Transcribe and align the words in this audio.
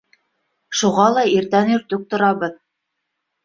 Шуға 0.79 1.05
ла 1.19 1.27
иртән 1.35 1.71
иртүк 1.77 2.11
торабыҙ. 2.17 2.61